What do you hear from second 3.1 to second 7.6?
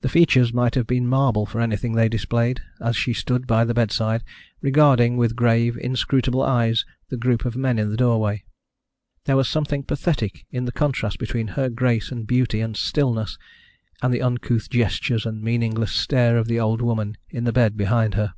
stood by the bedside regarding with grave inscrutable eyes the group of